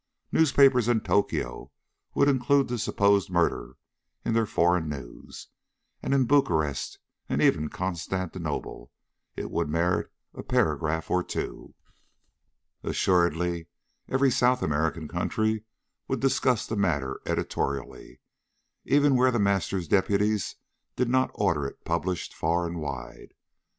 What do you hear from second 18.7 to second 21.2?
even where The Master's deputies did